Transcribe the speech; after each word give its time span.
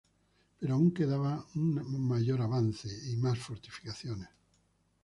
Pero 0.57 0.73
aún 0.73 0.91
quedaba 0.95 1.45
un 1.53 2.07
mayor 2.07 2.41
avance 2.41 2.89
y 3.11 3.17
más 3.17 3.37
fortificaciones. 3.37 4.29